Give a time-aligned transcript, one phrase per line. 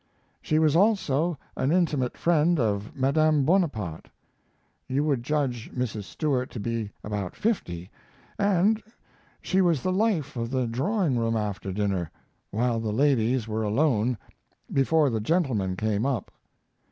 [0.41, 4.09] ]She was also an intimate friend of Madame Bonaparte.
[4.87, 6.05] You would judge Mrs.
[6.05, 7.91] Stuart to be about fifty,
[8.39, 8.81] and
[9.43, 12.09] she was the life of the drawing room after dinner,
[12.49, 14.17] while the ladies were alone,
[14.73, 16.31] before the gentlemen came up.